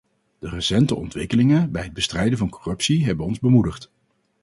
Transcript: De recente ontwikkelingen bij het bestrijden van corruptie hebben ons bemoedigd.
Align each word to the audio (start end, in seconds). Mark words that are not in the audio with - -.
De 0.39 0.49
recente 0.49 0.95
ontwikkelingen 0.95 1.71
bij 1.71 1.83
het 1.83 1.93
bestrijden 1.93 2.37
van 2.37 2.49
corruptie 2.49 3.05
hebben 3.05 3.25
ons 3.25 3.39
bemoedigd. 3.39 3.91